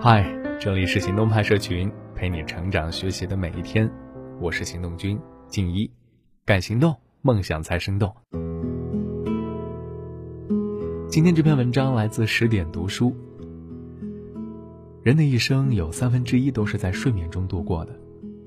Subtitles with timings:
[0.00, 0.24] 嗨，
[0.60, 3.90] 这里是行动派社群，陪你成长学习的每一天。
[4.40, 5.90] 我是行动君静一，
[6.44, 8.14] 敢行动，梦想才生动。
[11.08, 13.16] 今天这篇文章来自十点读书。
[15.02, 17.98] 人的一生有三分之一都是在睡眠中度过的，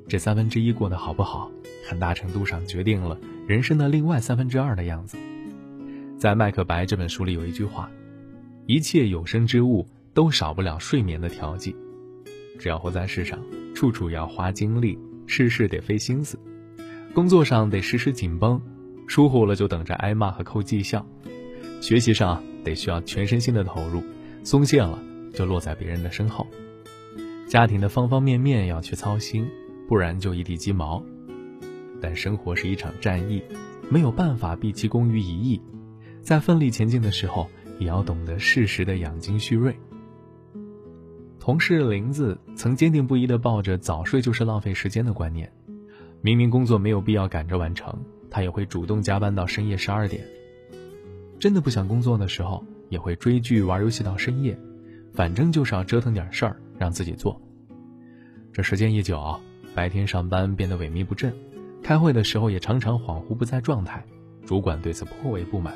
[0.07, 1.51] 这三分之一过得好不好，
[1.87, 5.17] 很大程度上决定了人生的另外三分之二的样子。
[6.17, 7.91] 在《麦克白》这本书里有一句话
[8.65, 9.87] ：“一切有生之物
[10.17, 11.75] 都少不了睡眠的调剂，
[12.57, 13.39] 只要活在世上，
[13.75, 14.97] 处处要花精力，
[15.27, 16.39] 事事得费心思，
[17.13, 18.59] 工作上得时时紧绷，
[19.05, 21.05] 疏忽了就等着挨骂和扣绩效，
[21.81, 24.01] 学习上得需要全身心的投入，
[24.43, 24.97] 松懈了
[25.35, 26.47] 就落在别人的身后，
[27.47, 29.47] 家庭的方方面面要去操心，
[29.87, 30.99] 不然就一地鸡毛。
[32.01, 33.39] 但生活是一场战役，
[33.87, 35.61] 没有办法毕其功于一役。”
[36.25, 37.47] 在奋力前进的时候，
[37.77, 39.77] 也要懂得适时的养精蓄锐。
[41.47, 45.49] 同事林子曾坚定不移地抱着早睡就是浪费时间的观念，
[46.19, 47.97] 明明工作没有必要赶着完成，
[48.29, 50.21] 他也会主动加班到深夜十二点。
[51.39, 54.59] 真的不想工作的时候，也会追剧玩游戏到深夜，
[55.13, 57.41] 反正就是要折腾点事儿让自己做。
[58.51, 59.39] 这时间一久，
[59.73, 61.33] 白天上班变得萎靡不振，
[61.81, 64.03] 开会的时候也常常恍惚不在状态，
[64.45, 65.73] 主管对此颇为不满。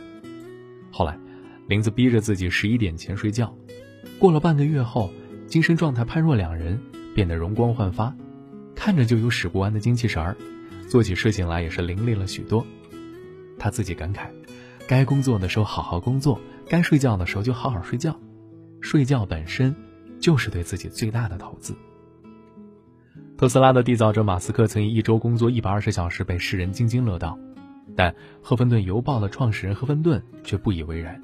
[0.91, 1.17] 后来，
[1.69, 3.55] 林子逼着自己十一点前睡觉。
[4.19, 5.09] 过了半个月后，
[5.51, 6.79] 精神状态判若两人，
[7.13, 8.15] 变得容光焕发，
[8.73, 10.37] 看着就有使不完的精气神儿，
[10.87, 12.65] 做起事情来也是凌厉了许多。
[13.59, 14.27] 他自己感慨：
[14.87, 18.17] 该工作的时候好好工作，该睡觉的时候就好好睡觉。
[18.79, 19.75] 睡觉本身
[20.21, 21.75] 就是对自己最大的投资。
[23.37, 27.37] 特斯拉的缔造者马斯克曾以一周工作一百二十小时被世人津津乐道。
[27.93, 31.21] 但赫芬顿邮报的创始人赫芬顿却不以为然，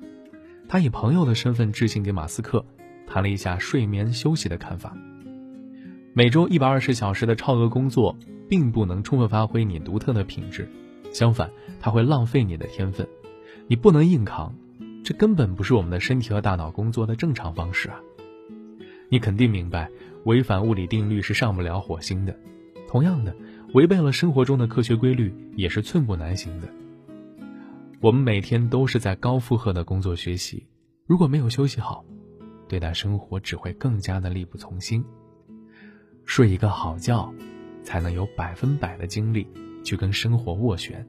[0.67, 2.66] 他以朋友的身份致信给马斯克，
[3.08, 4.95] 谈了一下睡眠休息的看法。
[6.13, 8.16] 每周一百二十小时的超额工作，
[8.47, 10.69] 并不能充分发挥你独特的品质，
[11.11, 13.07] 相反，它会浪费你的天分。
[13.67, 14.53] 你不能硬扛，
[15.03, 18.00] 这根本不是我们的身体和大脑工作的正常方式啊！
[19.09, 19.90] 你肯定明白，
[20.25, 22.38] 违反物理定律是上不了火星的。
[22.88, 23.35] 同样的。
[23.73, 26.69] 违背了生活中的科学规律，也是寸步难行的。
[28.00, 30.66] 我们每天都是在高负荷的工作学习，
[31.06, 32.06] 如果没有休息好，
[32.67, 35.03] 对待生活只会更加的力不从心。
[36.25, 37.33] 睡一个好觉，
[37.83, 39.47] 才能有百分百的精力
[39.83, 41.07] 去跟生活斡旋。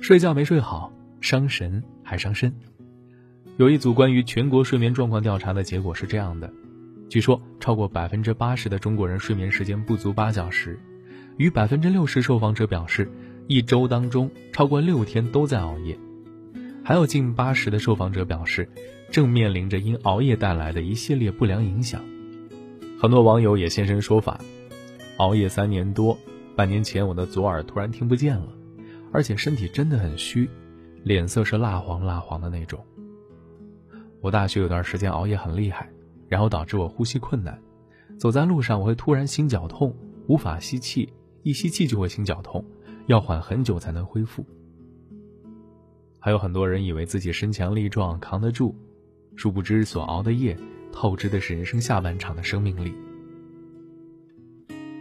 [0.00, 2.52] 睡觉没睡好，伤神还伤身。
[3.56, 6.50] 有一组关于全国睡眠状况调查的结果是这样的。
[7.08, 10.78] 据说，超过百分之八十的中国人睡眠时间不足八小时，
[11.36, 13.10] 逾百分之六十受访者表示，
[13.46, 15.98] 一周当中超过六天都在熬夜，
[16.90, 18.68] 还有近八十的受访者表示，
[19.12, 22.02] 正面临着因熬夜带来的一系列不良影响。
[23.00, 24.40] 很多网友也现身说法，
[25.18, 26.18] 熬夜三年多，
[26.56, 28.48] 半年前我的左耳突然听不见了，
[29.12, 30.50] 而且身体真的很虚，
[31.04, 32.84] 脸色是蜡黄蜡黄的那种。
[34.20, 35.88] 我大学有段时间熬夜很厉害。
[36.28, 37.56] 然后导致我呼吸困难，
[38.18, 39.94] 走在路上我会突然心绞痛，
[40.26, 41.12] 无法吸气，
[41.44, 42.64] 一吸气就会心绞痛，
[43.06, 44.44] 要缓很久才能恢复。
[46.20, 48.74] 还有很多人以为自己身强力壮扛得住，
[49.34, 50.56] 殊不知所熬的夜
[50.92, 52.94] 透支的是人生下半场的生命力。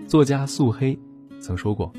[0.08, 0.98] 作家素黑
[1.40, 1.94] 曾说过：“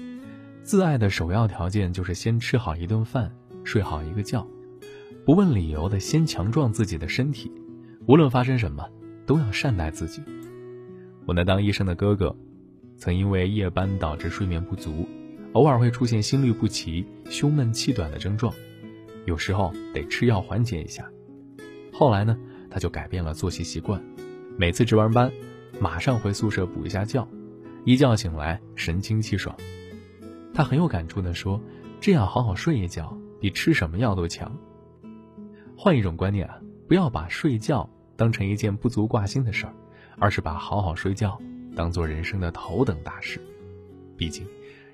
[0.65, 3.31] 自爱的首要条件就是先吃好一顿饭，
[3.63, 4.45] 睡好一个觉，
[5.25, 7.53] 不问理由的先强壮自己的身体，
[8.07, 8.85] 无论发生什么。”
[9.27, 10.21] 都要善待自己。
[11.25, 12.35] 我那当医生的哥哥，
[12.97, 15.07] 曾因为夜班导致睡眠不足，
[15.53, 18.53] 偶尔会出现心律不齐、胸闷气短的症状，
[19.27, 21.09] 有时候得吃药缓解一下。
[21.93, 22.37] 后来呢，
[22.71, 24.03] 他就改变了作息习惯，
[24.57, 25.31] 每次值完班，
[25.81, 27.27] 马上回宿舍补一下觉，
[27.85, 29.55] 一觉醒来神清气爽。
[30.55, 31.61] 他很有感触地说
[32.01, 34.57] ：“这样好好睡一觉，比吃什么药都强。”
[35.77, 37.89] 换一种观念啊，不要把睡觉。
[38.17, 39.73] 当成一件不足挂心的事儿，
[40.19, 41.41] 而是把好好睡觉
[41.75, 43.41] 当做人生的头等大事。
[44.15, 44.47] 毕竟，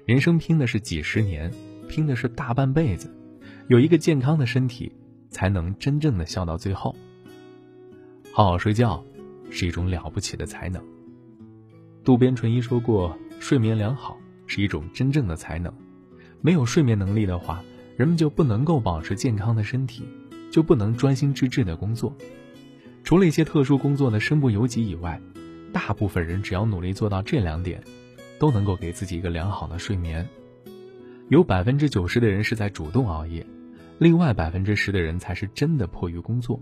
[0.04, 1.52] 人生拼的是几十年，
[1.88, 3.12] 拼的是大半辈子，
[3.68, 4.92] 有一个健康的身体，
[5.28, 6.94] 才能真正的笑到最后。
[8.32, 9.04] 好好睡觉，
[9.50, 10.80] 是一种了不起的才能。
[12.04, 14.16] 渡边淳一说过：“睡眠良好
[14.46, 15.72] 是一种真正的才能。
[16.40, 17.60] 没有睡眠能力的话，
[17.96, 20.04] 人们就不能够保持健康的身体，
[20.48, 22.14] 就不能专心致志的工作。”
[23.02, 25.20] 除了一些特殊工作的身不由己以外，
[25.72, 27.82] 大部分人只要努力做到这两点，
[28.38, 30.28] 都能够给自己一个良好的睡眠。
[31.28, 33.44] 有百分之九十的人是在主动熬夜，
[33.98, 36.60] 另外百分之十的人才是真的迫于工作。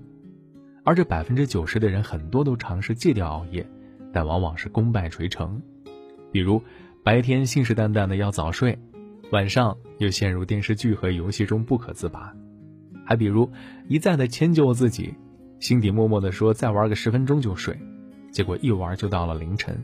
[0.84, 3.66] 而这百分之九十的人，很多都尝试戒掉熬夜，
[4.12, 5.60] 但往往是功败垂成。
[6.30, 6.62] 比如，
[7.02, 8.78] 白天信誓旦旦的要早睡，
[9.32, 12.32] 晚上又陷入电视剧和游戏中不可自拔；
[13.04, 13.50] 还比如，
[13.88, 15.14] 一再的迁就自己，
[15.58, 17.76] 心底默默的说再玩个十分钟就睡，
[18.30, 19.82] 结果一玩就到了凌晨。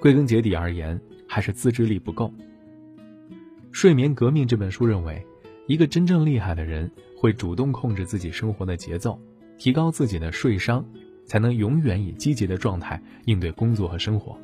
[0.00, 2.26] 归根结底而言，还是自制力不够。
[3.70, 5.24] 《睡眠革命》这本书认为，
[5.70, 9.16] 一个真正厉害的人会主动控制自己生活的节奏，
[9.56, 10.84] 提高自己的睡商，
[11.24, 14.36] 才能永远以积极的状态应对工作和生活。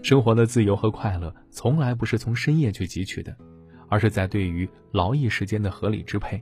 [0.00, 3.36] 生活的自由和快乐从来不是从深夜去汲取的，
[3.88, 6.40] 而是在对于劳逸时间的合理支配。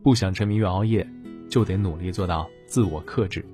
[0.00, 1.04] 不想沉迷于熬夜，
[1.48, 3.44] 就得努力做到自我克制。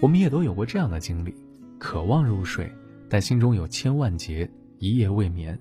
[0.00, 1.34] 我们也都有过这样的经历，
[1.78, 2.70] 渴望入睡，
[3.08, 4.46] 但心中有千万结，
[4.76, 5.58] 一夜未眠。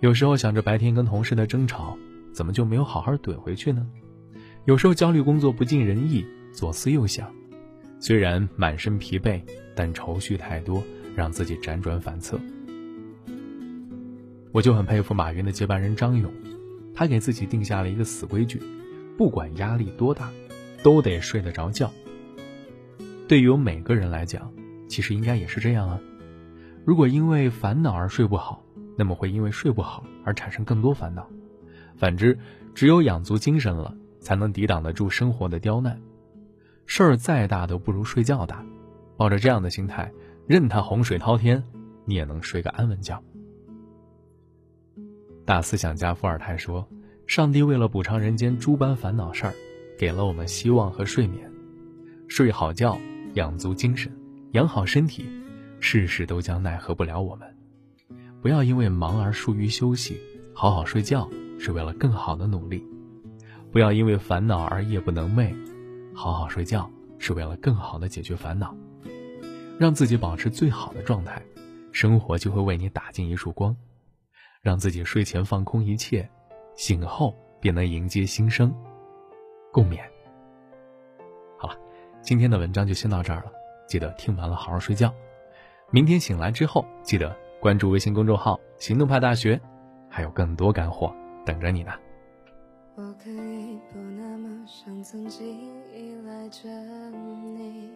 [0.00, 1.96] 有时候想着白天跟同事的争吵，
[2.32, 3.86] 怎么就没有好好怼回去呢？
[4.66, 7.32] 有时候焦虑工作不尽人意，左思右想，
[7.98, 9.40] 虽然满身疲惫，
[9.74, 10.82] 但愁绪太多，
[11.14, 12.38] 让自己辗转反侧。
[14.52, 16.30] 我就很佩服马云的接班人张勇，
[16.94, 18.60] 他给自己定下了一个死规矩：
[19.16, 20.30] 不管压力多大，
[20.82, 21.90] 都得睡得着觉。
[23.26, 24.52] 对于每个人来讲，
[24.88, 25.98] 其实应该也是这样啊。
[26.84, 28.62] 如果因为烦恼而睡不好，
[28.96, 31.28] 那么会因为睡不好而产生更多烦恼。
[31.96, 32.38] 反之，
[32.74, 36.00] 只有养足精神了，才能抵挡得住生活的刁难。
[36.86, 38.64] 事儿再大都不如睡觉大。
[39.16, 40.12] 抱着这样的心态，
[40.46, 41.62] 任他洪水滔天，
[42.04, 43.22] 你也能睡个安稳觉。
[45.44, 46.86] 大思想家伏尔泰说
[47.26, 49.54] ：“上帝为了补偿人间诸般烦恼事儿，
[49.98, 51.50] 给了我们希望和睡眠。
[52.28, 52.98] 睡好觉。”
[53.36, 54.10] 养足精神，
[54.52, 55.26] 养好身体，
[55.78, 57.55] 事事都将奈何不了我们。
[58.46, 60.20] 不要因为忙而疏于休息，
[60.54, 61.28] 好好睡觉
[61.58, 62.78] 是为了更好的努力；
[63.72, 65.52] 不要因为烦恼而夜不能寐，
[66.14, 66.88] 好好睡觉
[67.18, 68.72] 是为了更好的解决烦恼。
[69.80, 71.42] 让自己保持最好的状态，
[71.90, 73.76] 生活就会为你打进一束光。
[74.62, 76.30] 让自己睡前放空一切，
[76.76, 78.72] 醒后便能迎接新生。
[79.72, 79.98] 共勉。
[81.58, 81.76] 好了
[82.22, 83.50] 今天的文章就先到这儿了，
[83.88, 85.12] 记得听完了好好睡觉。
[85.90, 89.60] 明天醒来之后，记得关注微信公众号“行动派大学”，
[90.08, 91.12] 还有更多干货
[91.44, 91.90] 等着你呢。
[92.94, 95.44] 我可以不那么像曾经
[95.92, 96.68] 依赖着
[97.10, 97.90] 你，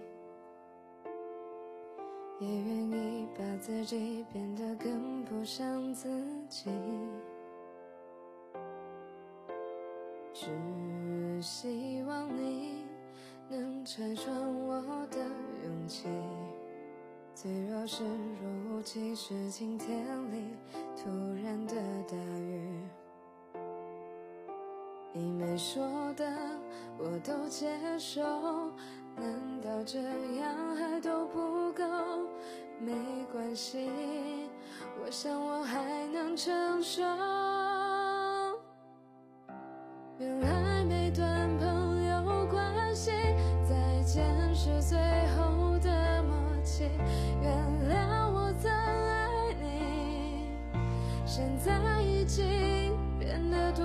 [2.41, 6.09] 也愿意把自己变得更不像自
[6.49, 6.69] 己，
[10.35, 12.81] 只希望你。
[13.49, 14.33] 能拆穿
[14.65, 14.81] 我
[15.11, 15.19] 的
[15.65, 16.09] 勇气，
[17.43, 20.45] 脆弱是若无其事，晴天里
[20.95, 21.09] 突
[21.43, 21.75] 然的
[22.07, 22.83] 大雨。
[25.15, 25.83] 你没说
[26.19, 26.31] 的
[26.99, 28.21] 我都接受，
[29.17, 30.03] 难道这
[30.37, 31.83] 样还都不够？
[32.79, 32.93] 没
[33.33, 33.89] 关系，
[35.03, 37.03] 我想我还能承受。
[40.19, 43.11] 原来每段朋友关系。
[43.67, 44.99] 再见是最
[47.43, 47.53] 原
[47.89, 50.47] 谅我曾爱你，
[51.27, 53.85] 现在已经变得多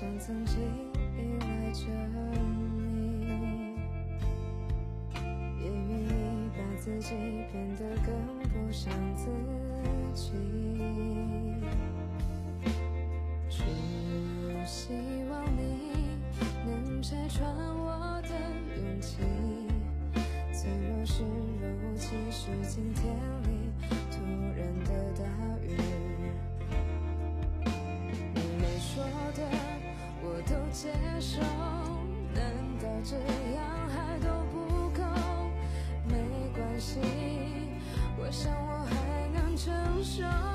[0.00, 0.60] 像曾经
[1.16, 1.80] 依赖着
[2.14, 3.74] 你，
[5.58, 7.16] 也愿意把自己
[7.50, 8.14] 变得更
[8.48, 9.28] 不像自
[10.14, 10.30] 己，
[13.50, 13.58] 只
[14.64, 14.92] 希
[15.32, 15.90] 望你
[16.64, 18.28] 能拆穿我的
[18.76, 19.16] 勇气。
[20.52, 23.12] 脆弱是若无其事，晴天
[23.42, 23.48] 里
[24.12, 24.16] 突
[24.56, 25.24] 然的大
[25.66, 25.66] 雨。
[30.48, 30.90] 都接
[31.20, 31.40] 受？
[32.34, 32.42] 难
[32.80, 33.16] 道这
[33.54, 35.02] 样还都不够？
[36.06, 36.14] 没
[36.54, 36.98] 关系，
[38.16, 40.47] 我想我还能承受。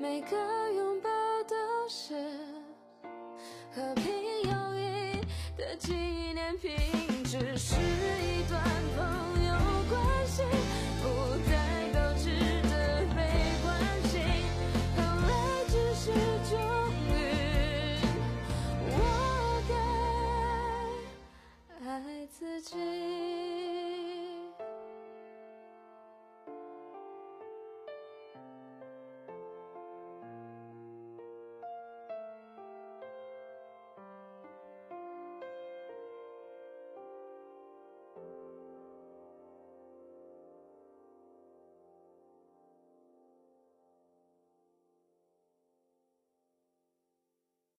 [0.00, 0.36] 每个
[0.72, 1.10] 拥抱
[1.46, 1.54] 都
[1.86, 2.14] 是
[3.70, 4.10] 和平
[4.44, 5.20] 友谊
[5.58, 6.70] 的纪念品
[7.22, 8.58] 只是一段
[8.96, 9.52] 朋友
[9.90, 10.42] 关系
[11.02, 11.06] 不
[11.50, 11.52] 再
[11.92, 12.30] 固执
[12.62, 13.18] 的被
[13.62, 13.68] 关
[14.04, 14.12] 心
[14.96, 15.30] 后来
[15.68, 16.06] 只是
[16.48, 16.56] 终
[17.04, 17.06] 于
[18.88, 18.90] 我
[19.68, 19.72] 该
[21.86, 21.90] 爱
[22.26, 23.19] 自己。